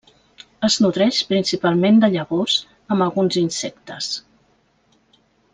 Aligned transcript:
Es 0.67 0.77
nodreix 0.85 1.19
principalment 1.33 2.01
de 2.05 2.09
llavors 2.15 2.57
amb 2.95 3.07
alguns 3.09 3.39
insectes. 3.45 4.13